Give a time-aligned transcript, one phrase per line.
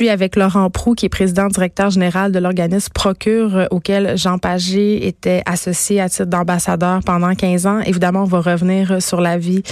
[0.00, 4.38] Suis avec Laurent Prou, qui est président directeur général de l'organisme Procure, euh, auquel Jean
[4.38, 7.80] Pagé était associé à titre d'ambassadeur pendant 15 ans.
[7.80, 9.62] Évidemment, on va revenir sur la vie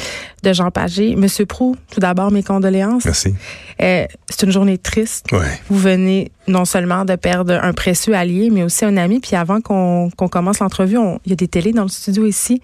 [0.43, 1.17] de Jean Pagé.
[1.17, 3.07] Monsieur Prou, tout d'abord, mes condoléances.
[3.07, 3.35] Merci.
[3.81, 5.33] Euh, c'est une journée triste.
[5.33, 5.47] Ouais.
[5.71, 9.21] Vous venez non seulement de perdre un précieux allié, mais aussi un ami.
[9.21, 12.61] Puis avant qu'on commence l'entrevue, il y a des télés dans le studio ici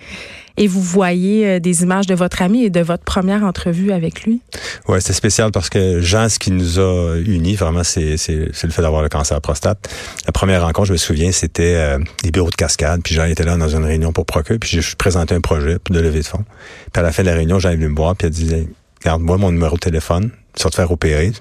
[0.56, 4.22] et vous voyez euh, des images de votre ami et de votre première entrevue avec
[4.22, 4.40] lui?
[4.88, 8.82] Ouais, c'est spécial parce que Jean, ce qui nous a unis vraiment, c'est le fait
[8.82, 9.88] d'avoir le cancer de prostate.
[10.27, 13.00] La première rencontre, je me souviens, c'était euh, des bureaux de cascade.
[13.02, 14.58] Puis Jean était là dans une réunion pour Procure.
[14.61, 16.44] Puis je présentais un projet de levée de fonds.
[16.92, 18.14] Puis à la fin de la réunion, Jean est venu me voir.
[18.14, 18.68] Puis il a dit,
[19.02, 20.30] regarde-moi mon numéro de téléphone.
[20.56, 21.33] Tu vas te faire opérer.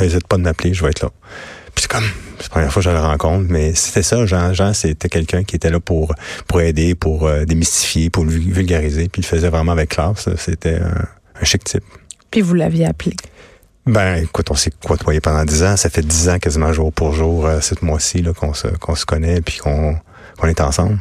[0.00, 1.10] N'hésite pas de m'appeler, je vais être là.
[1.74, 2.04] Puis c'est comme,
[2.38, 4.52] c'est la première fois que je le rencontre, mais c'était ça, Jean.
[4.52, 6.14] Jean, c'était quelqu'un qui était là pour
[6.46, 10.28] pour aider, pour euh, démystifier, pour vulgariser, puis il le faisait vraiment avec classe.
[10.36, 11.06] C'était un,
[11.40, 11.84] un chic type.
[12.30, 13.14] Puis vous l'aviez appelé?
[13.86, 15.76] Ben, écoute, on s'est côtoyé pendant dix ans.
[15.76, 19.04] Ça fait dix ans quasiment jour pour jour, euh, cette mois-ci, qu'on se, qu'on se
[19.04, 19.96] connaît puis qu'on,
[20.44, 20.98] est ensemble.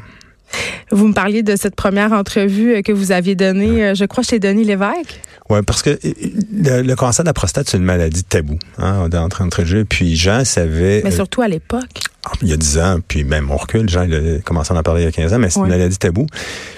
[0.92, 4.40] Vous me parliez de cette première entrevue euh, que vous aviez donnée, je crois, chez
[4.40, 5.22] Denis Lévesque.
[5.50, 9.66] Oui, parce que le, cancer de la prostate, c'est une maladie tabou, hein, d'entrée de
[9.66, 9.86] jeu.
[9.86, 11.02] Puis Jean savait...
[11.03, 12.00] Mais surtout à l'époque.
[12.25, 14.78] Ah, il y a 10 ans, puis même on recule, Jean il a commencé à
[14.78, 16.28] en parler il y a 15 ans, mais c'est une maladie tabou.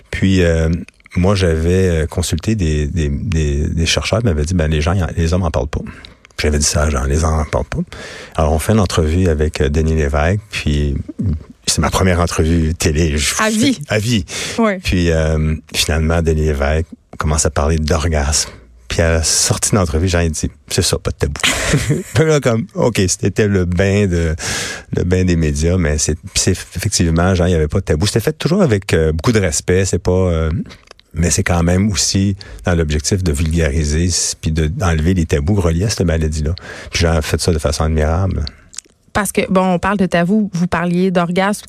[0.10, 0.42] Puis
[1.16, 5.34] moi, j'avais consulté des, des, des, des chercheurs qui m'avaient dit, ben les gens, les
[5.34, 5.82] hommes en parlent pas.
[6.42, 7.80] J'avais dit ça, genre, les hommes en parlent pas.
[8.36, 10.96] Alors, on fait une entrevue avec Denis Lévesque, puis
[11.68, 13.16] c'est ma première entrevue télé.
[13.40, 13.80] à vie.
[13.88, 14.26] À vie.
[14.58, 14.80] Ouais.
[14.84, 16.88] Puis euh, finalement, Denis Lévesque
[17.18, 18.52] commence à parler d'orgasme.
[18.88, 21.42] Puis à la sortie de l'entrevue, j'ai dit, c'est ça, pas de tabou.
[22.14, 24.36] Puis là, comme, OK, c'était le bain de
[24.96, 26.18] le bain des médias, mais c'est
[26.52, 28.06] effectivement, genre, il n'y avait pas de tabou.
[28.06, 29.86] C'était fait toujours avec euh, beaucoup de respect.
[29.86, 30.52] C'est pas euh,
[31.14, 32.36] mais c'est quand même aussi
[32.66, 34.10] dans l'objectif de vulgariser
[34.42, 36.56] puis d'enlever les tabous reliés à cette maladie-là.
[36.92, 38.44] Puis j'ai fait ça de façon admirable.
[39.14, 41.66] Parce que, bon, on parle de tabou, vous parliez d'orgasme.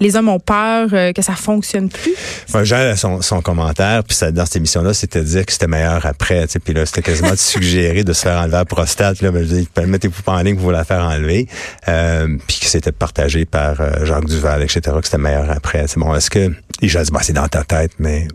[0.00, 2.14] Les hommes ont peur euh, que ça fonctionne plus?
[2.52, 6.04] Moi, Jean, son, son commentaire, puis dans cette émission-là, c'était de dire que c'était meilleur
[6.04, 6.46] après.
[6.62, 9.22] Puis là, c'était quasiment de suggérer de se faire enlever la prostate.
[9.22, 11.48] Là, ben, je dis, mettez-vous pas en ligne, vous la faire enlever.
[11.88, 15.86] Euh, puis que c'était partagé par euh, Jacques Duval, etc., que c'était meilleur après.
[15.86, 16.52] C'est bon, est-ce que...
[16.82, 18.28] Et bah, c'est dans ta tête, mais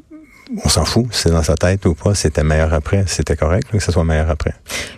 [0.63, 3.79] on s'en fout, c'est dans sa tête ou pas, c'était meilleur après, c'était correct que
[3.79, 4.53] ce soit meilleur après.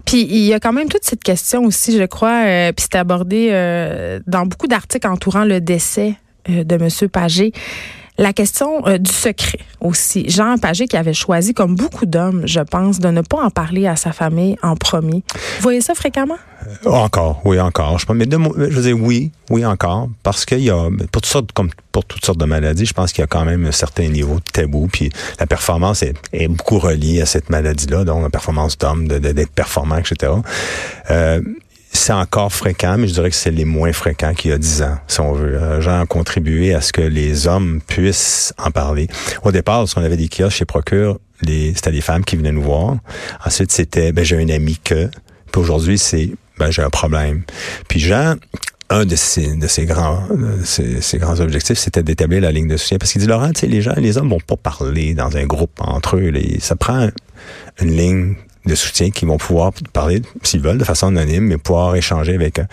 [0.06, 2.98] Puis il y a quand même toute cette question aussi, je crois, euh, puis c'est
[2.98, 6.16] abordé euh, dans beaucoup d'articles entourant le décès
[6.50, 7.10] euh, de M.
[7.10, 7.54] Pagé.
[8.18, 10.30] La question du secret aussi.
[10.30, 13.88] Jean Pagé qui avait choisi, comme beaucoup d'hommes, je pense, de ne pas en parler
[13.88, 15.24] à sa famille en premier.
[15.34, 16.38] Vous voyez ça fréquemment?
[16.86, 18.00] Euh, encore, oui, encore.
[18.00, 20.10] Je, mais je veux dire oui, oui, encore.
[20.24, 23.12] Parce qu'il y a, pour toutes sortes, comme pour toutes sortes de maladies, je pense
[23.12, 24.88] qu'il y a quand même un certain niveau de tabou.
[24.92, 25.10] Puis
[25.40, 29.98] la performance est, est beaucoup reliée à cette maladie-là, donc la performance d'homme, d'être performant,
[29.98, 30.34] etc.
[31.12, 31.42] Euh,
[31.96, 34.82] c'est encore fréquent, mais je dirais que c'est les moins fréquents qu'il y a dix
[34.82, 35.56] ans, si on veut.
[35.56, 39.08] Euh, J'ai contribué à ce que les hommes puissent en parler.
[39.44, 42.98] Au départ, lorsqu'on avait des kiosques chez Procure, c'était les femmes qui venaient nous voir.
[43.46, 45.10] Ensuite, c'était, ben, j'ai un ami que.
[45.52, 47.44] Puis aujourd'hui, c'est ben j'ai un problème.
[47.88, 48.36] Puis Jean,
[48.90, 50.28] un de ses, de ses grands,
[50.64, 52.98] ses, grands objectifs, c'était d'établir la ligne de soutien.
[52.98, 55.46] Parce qu'il dit, Laurent, tu sais, les gens, les hommes vont pas parler dans un
[55.46, 56.32] groupe entre eux.
[56.60, 57.10] ça prend
[57.82, 58.36] une ligne
[58.66, 62.60] de soutien qui vont pouvoir parler, s'ils veulent, de façon anonyme, mais pouvoir échanger avec
[62.60, 62.68] un,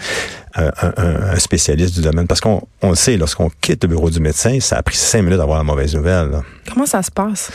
[0.54, 0.92] un,
[1.32, 2.26] un spécialiste du domaine.
[2.26, 5.22] Parce qu'on on le sait, lorsqu'on quitte le bureau du médecin, ça a pris cinq
[5.22, 6.40] minutes d'avoir la mauvaise nouvelle.
[6.72, 7.50] Comment ça se passe?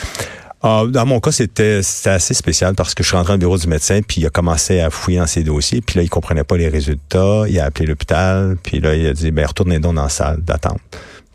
[0.64, 3.68] Ah, dans mon cas, c'était assez spécial parce que je suis rentré au bureau du
[3.68, 6.58] médecin, puis il a commencé à fouiller dans ses dossiers, puis là, il comprenait pas
[6.58, 7.44] les résultats.
[7.47, 10.41] Il a appelé l'hôpital, puis là, il a dit, ben retournez donc dans la salle
[10.41, 10.82] d'attente.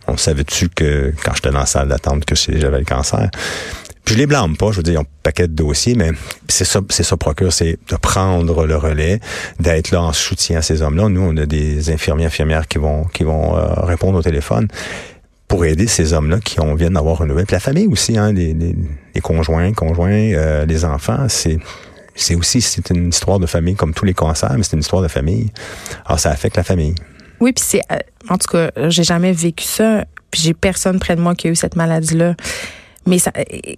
[0.09, 3.31] On savait-tu que quand j'étais dans la salle d'attente que j'avais le cancer?
[4.05, 6.11] Puis je les blâme pas, je veux dire, ils ont un paquet de dossiers, mais
[6.49, 9.21] c'est ça, c'est ça procure, c'est de prendre le relais,
[9.61, 11.09] d'être là en soutien à ces hommes-là.
[11.09, 14.69] Nous, on a des infirmiers, infirmières qui vont, qui vont euh, répondre au téléphone
[15.47, 17.47] pour aider ces hommes-là qui ont, viennent d'avoir une nouvelle.
[17.47, 18.75] Puis la famille aussi, hein, les, les,
[19.15, 21.59] les conjoints, conjoints, euh, les enfants, c'est
[22.15, 25.03] c'est aussi c'est une histoire de famille comme tous les cancers, mais c'est une histoire
[25.03, 25.51] de famille.
[26.05, 26.95] Alors ça affecte la famille.
[27.41, 31.17] Oui, puis c'est euh, en tout cas, j'ai jamais vécu ça, puis j'ai personne près
[31.17, 32.35] de moi qui a eu cette maladie-là.
[33.07, 33.33] Mais ça,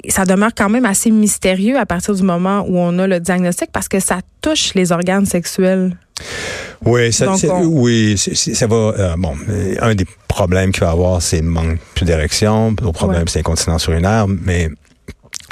[0.09, 3.71] ça demeure quand même assez mystérieux à partir du moment où on a le diagnostic
[3.73, 5.97] parce que ça touche les organes sexuels.
[6.85, 8.77] Oui, ça, Donc, c'est- on- oui, ça va.
[8.77, 12.71] euh, bon, euh, un des problèmes qu'il va avoir, c'est le manque d'érection.
[12.83, 13.27] L'autre problème, Ouais.
[13.29, 14.69] c'est l'incontinence urinaire, mais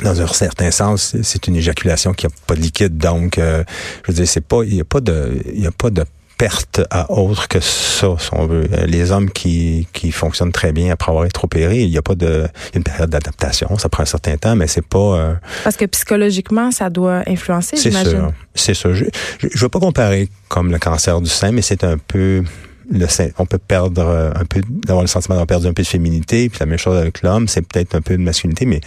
[0.02, 2.98] dans un certain sens, c'est- une éjaculation qui a pas de liquide.
[2.98, 3.64] Donc, euh,
[4.04, 6.04] je veux dire, c'est pas, il y a pas de, il y a pas de
[6.38, 8.66] perte à autre que ça, si on veut.
[8.72, 12.02] Euh, Les hommes qui, qui fonctionnent très bien après avoir été opérés, il y a
[12.02, 13.76] pas de, il y a une période d'adaptation.
[13.78, 14.98] Ça prend un certain temps, mais c'est pas.
[14.98, 15.34] euh,
[15.64, 18.32] Parce que psychologiquement, ça doit influencer, c'est sûr.
[18.54, 18.94] C'est sûr.
[18.94, 22.42] Je ne veux pas comparer comme le cancer du sein, mais c'est un peu
[22.90, 23.28] le sein.
[23.38, 26.48] On peut perdre euh, un peu, d'avoir le sentiment d'avoir perdu un peu de féminité.
[26.48, 28.80] Puis la même chose avec l'homme, c'est peut-être un peu de masculinité, mais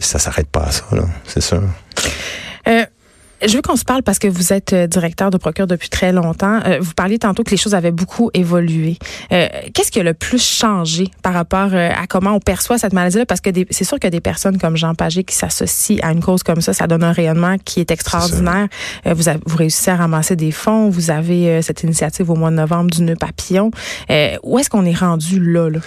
[0.00, 0.84] ça s'arrête pas à ça.
[1.26, 1.62] C'est sûr.
[3.46, 6.10] Je veux qu'on se parle parce que vous êtes euh, directeur de procure depuis très
[6.12, 6.60] longtemps.
[6.66, 8.98] Euh, vous parliez tantôt que les choses avaient beaucoup évolué.
[9.32, 13.26] Euh, Qu'est-ce qui a le plus changé par rapport à comment on perçoit cette maladie-là?
[13.26, 16.42] Parce que c'est sûr que des personnes comme Jean Pagé qui s'associent à une cause
[16.42, 18.66] comme ça, ça donne un rayonnement qui est extraordinaire.
[19.06, 20.88] Euh, vous, avez- vous réussissez à ramasser des fonds.
[20.90, 23.70] Vous avez euh, cette initiative au mois de novembre du nœud papillon.
[24.10, 25.68] Euh, où est-ce qu'on est rendu là?
[25.70, 25.78] là?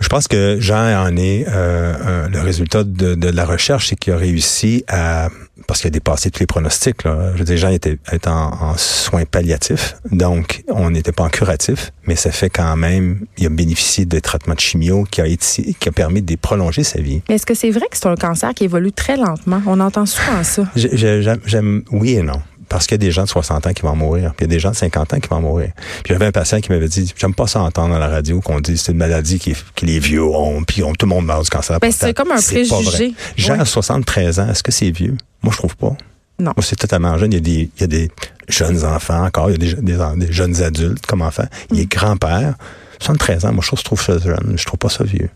[0.00, 3.96] Je pense que Jean en est euh, euh, le résultat de, de la recherche, c'est
[3.96, 5.28] qu'il a réussi à
[5.68, 7.04] parce qu'il a dépassé tous les pronostics.
[7.04, 7.30] Là.
[7.34, 11.28] Je veux dire, Jean était, était en, en soins palliatifs, donc on n'était pas en
[11.28, 15.26] curatif, mais ça fait quand même, il a bénéficié de traitements de chimio qui a
[15.26, 17.22] été, qui a permis de prolonger sa vie.
[17.28, 19.62] Mais est-ce que c'est vrai que c'est un cancer qui évolue très lentement?
[19.66, 20.64] On entend souvent ça.
[20.74, 22.40] J'ai- j'ai- J'aime, j'aime- oui et non.
[22.72, 24.50] Parce qu'il y a des gens de 60 ans qui vont mourir, puis il y
[24.50, 25.72] a des gens de 50 ans qui vont mourir.
[26.02, 28.60] Puis j'avais un patient qui m'avait dit, j'aime pas ça entendre à la radio qu'on
[28.60, 31.44] dit c'est une maladie qui, que les vieux ont, puis on, tout le monde meurt
[31.44, 31.78] du cancer.
[31.80, 33.14] Ben, c'est comme un préjugé.
[33.36, 35.16] Jean à 73 ans, est-ce que c'est vieux?
[35.42, 35.94] Moi, je trouve pas.
[36.38, 36.52] Non.
[36.56, 37.32] Moi, c'est totalement jeune.
[37.32, 38.10] Il y a des, il y a des
[38.48, 41.46] jeunes enfants encore, il y a des, des, des jeunes adultes comme enfants.
[41.70, 41.80] Il Mm.
[41.80, 42.54] est grand-père.
[43.00, 44.54] 73 ans, moi, je trouve ça jeune.
[44.56, 45.28] Je trouve pas ça vieux.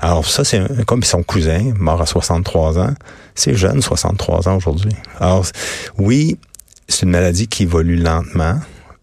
[0.00, 2.94] Alors, ça, c'est comme son cousin, mort à 63 ans.
[3.34, 4.92] C'est jeune, 63 ans aujourd'hui.
[5.18, 5.46] Alors,
[5.98, 6.38] oui,
[6.90, 8.58] c'est une maladie qui évolue lentement.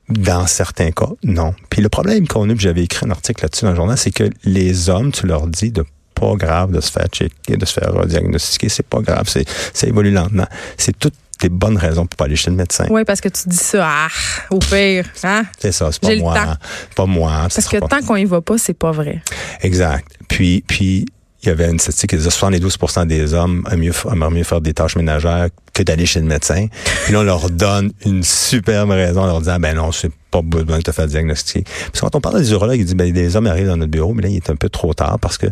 [0.09, 1.53] Dans certains cas, non.
[1.69, 4.11] Puis le problème qu'on a, puis j'avais écrit un article là-dessus dans le journal, c'est
[4.11, 5.83] que les hommes, tu leur dis de
[6.15, 9.45] pas grave de se faire checker, de se faire euh, diagnostiquer, c'est pas grave, c'est
[9.73, 10.47] ça évolue lentement.
[10.77, 12.85] C'est toutes des bonnes raisons pour pas aller chez le médecin.
[12.89, 14.07] Oui, parce que tu dis ça, ah,
[14.49, 15.43] au pire, hein?
[15.59, 16.57] C'est ça, c'est pas moi,
[16.95, 17.31] pas moi.
[17.53, 19.21] Parce que pas- tant qu'on y va pas, c'est pas vrai.
[19.61, 20.07] Exact.
[20.29, 21.05] Puis, puis
[21.47, 23.93] il y avait une statistique qui disait 72% des hommes aiment mieux,
[24.29, 26.67] mieux faire des tâches ménagères que d'aller chez le médecin.
[27.05, 30.41] Puis là, on leur donne une superbe raison en leur disant, ben non, c'est pas
[30.41, 31.63] besoin de te faire diagnostiquer.
[31.63, 34.13] Puis quand on parle des urologues, ils disent, ben des hommes arrivent dans notre bureau,
[34.13, 35.47] mais là, il est un peu trop tard parce que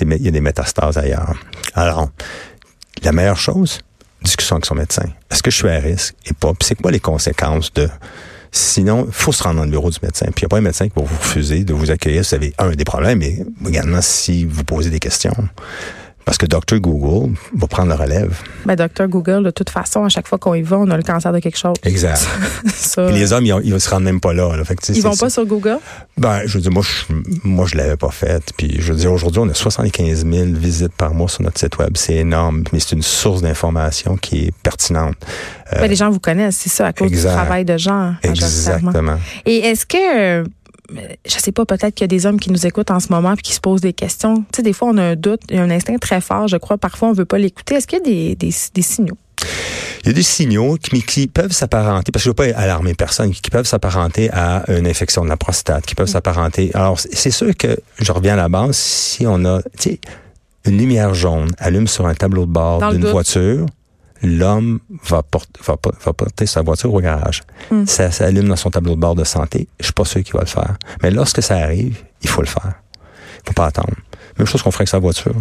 [0.00, 1.34] il y a des métastases ailleurs.
[1.74, 2.10] Alors,
[3.02, 3.80] la meilleure chose,
[4.22, 5.08] discussion avec son médecin.
[5.30, 6.52] Est-ce que je suis à risque et pas?
[6.54, 7.88] Puis c'est quoi les conséquences de...
[8.52, 10.26] Sinon, il faut se rendre dans le bureau du médecin.
[10.26, 12.30] Puis il n'y a pas un médecin qui va vous refuser de vous accueillir si
[12.30, 13.38] vous avez, un, des problèmes, mais
[13.68, 15.34] également si vous posez des questions.
[16.24, 16.78] Parce que Dr.
[16.80, 18.40] Google va prendre le relève.
[18.66, 21.02] Ben, docteur Google, de toute façon, à chaque fois qu'on y va, on a le
[21.02, 21.74] cancer de quelque chose.
[21.84, 22.26] Exact.
[22.74, 24.56] Ça, les hommes, ils, ils se rendent même pas là.
[24.56, 24.64] là.
[24.64, 25.78] Fait que, ils vont pas sur Google?
[26.18, 28.42] Ben, je veux dire, moi, je, moi, je l'avais pas fait.
[28.56, 31.78] Puis, je veux dire, aujourd'hui, on a 75 000 visites par mois sur notre site
[31.78, 31.92] web.
[31.94, 35.16] C'est énorme, mais c'est une source d'information qui est pertinente.
[35.72, 37.30] Ben, les gens vous connaissent, c'est ça, à cause exact.
[37.30, 38.14] du travail de gens.
[38.24, 38.90] majoritairement.
[38.90, 39.18] Exactement.
[39.46, 40.44] Et est-ce que, euh,
[41.26, 43.34] je sais pas, peut-être qu'il y a des hommes qui nous écoutent en ce moment
[43.34, 44.38] puis qui se posent des questions.
[44.52, 46.48] Tu sais, des fois, on a un doute, il y a un instinct très fort,
[46.48, 46.78] je crois.
[46.78, 47.76] Parfois, on veut pas l'écouter.
[47.76, 49.18] Est-ce qu'il y a des, des, des signaux?
[50.02, 52.58] Il y a des signaux qui, qui peuvent s'apparenter, parce que je ne veux pas
[52.58, 56.70] alarmer personne, qui peuvent s'apparenter à une infection de la prostate, qui peuvent s'apparenter.
[56.74, 60.00] Alors, c'est sûr que, je reviens à la base, si on a, tu sais,
[60.64, 63.66] une lumière jaune allume sur un tableau de bord d'une voiture,
[64.22, 67.42] l'homme va, porter va, pas- va porter sa voiture au garage.
[67.70, 67.86] Hmm.
[67.86, 69.68] Ça, ça allume dans son tableau de bord de santé.
[69.78, 70.76] Je suis pas sûr qu'il va le faire.
[71.02, 72.72] Mais lorsque ça arrive, il faut le faire.
[73.38, 73.94] Il faut pas attendre.
[74.38, 75.34] Même chose qu'on ferait avec sa voiture.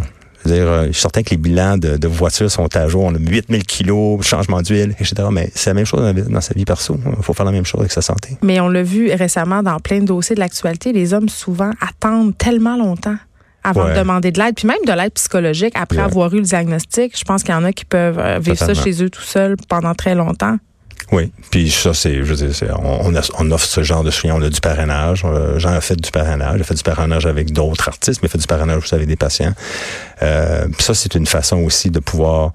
[0.46, 3.04] Dire, euh, je suis certain que les bilans de, de voitures sont à jour.
[3.04, 5.16] On a 8000 kilos, changement d'huile, etc.
[5.32, 6.98] Mais c'est la même chose dans, dans sa vie perso.
[7.18, 8.38] Il faut faire la même chose avec sa santé.
[8.42, 12.38] Mais on l'a vu récemment dans plein de dossiers de l'actualité, les hommes souvent attendent
[12.38, 13.18] tellement longtemps
[13.64, 13.94] avant Ouais.
[13.94, 16.04] de demander de l'aide, puis même de l'aide psychologique après Ouais.
[16.04, 17.18] avoir eu le diagnostic.
[17.18, 19.56] Je pense qu'il y en a qui peuvent euh, vivre ça chez eux tout seuls
[19.68, 20.58] pendant très longtemps.
[21.12, 21.32] Oui.
[21.50, 24.36] Puis ça, c'est, je veux dire, on, a- offre ce genre de soutien.
[24.36, 25.24] On a du parrainage.
[25.26, 26.54] Euh, Jean a fait du parrainage.
[26.58, 29.08] Il a fait du parrainage avec d'autres artistes, mais il fait du parrainage aussi avec
[29.08, 29.54] des patients.
[30.22, 32.52] Euh, puis ça, c'est une façon aussi de pouvoir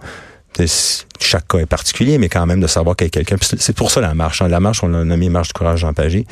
[1.21, 3.37] chaque cas est particulier, mais quand même de savoir qu'il y a quelqu'un.
[3.41, 4.43] C'est pour ça la marche.
[4.43, 4.49] hein.
[4.49, 6.27] La marche, on l'a nommé Marche du courage Jean Pagé.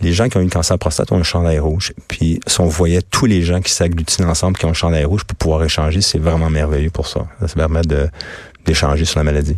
[0.00, 1.92] Les gens qui ont eu le cancer de prostate ont un chandail rouge.
[2.08, 5.24] Puis si on voyait tous les gens qui s'agglutinent ensemble, qui ont un chandail rouge
[5.24, 7.26] pour pouvoir échanger, c'est vraiment merveilleux pour ça.
[7.40, 8.08] Ça permet de
[8.66, 9.56] d'échanger sur la maladie.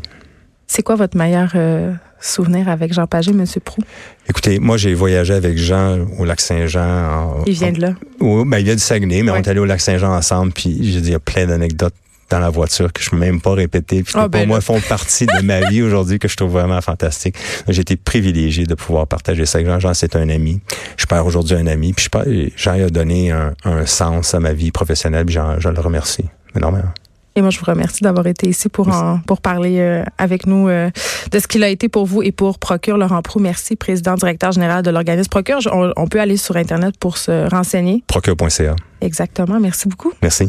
[0.66, 3.44] C'est quoi votre meilleur euh, souvenir avec Jean Pagé, M.
[3.64, 3.82] Prou?
[4.28, 7.44] Écoutez, moi j'ai voyagé avec Jean au lac Saint-Jean.
[7.46, 7.90] Il vient de là.
[8.20, 9.38] Oui, ben, il vient du Saguenay, mais Ouais.
[9.38, 11.94] on est allé au lac Saint-Jean ensemble, puis j'ai dit, il y a plein d'anecdotes
[12.30, 14.56] dans la voiture que je peux même pas répéter, puis qui Ah, ben pour moi
[14.58, 14.60] là.
[14.60, 17.36] font partie de ma vie aujourd'hui que je trouve vraiment fantastique.
[17.68, 19.78] J'ai été privilégié de pouvoir partager ça avec Jean.
[19.80, 20.60] Jean, c'est un ami.
[20.96, 24.40] Je perds aujourd'hui un ami, puis je Jean il a donné un, un sens à
[24.40, 26.24] ma vie professionnelle, puis Jean, je le remercie
[26.56, 26.90] énormément.
[27.38, 30.68] Et moi, je vous remercie d'avoir été ici pour en- pour parler euh, avec nous
[30.68, 30.90] euh,
[31.30, 33.40] de ce qu'il a été pour vous et pour Procure Laurent Prou.
[33.40, 35.58] Merci, président directeur général de l'organisme Procure.
[35.96, 38.02] On peut aller sur Internet pour se renseigner.
[38.06, 38.74] Procure.ca.
[39.02, 39.60] Exactement.
[39.60, 40.14] Merci beaucoup.
[40.22, 40.48] Merci.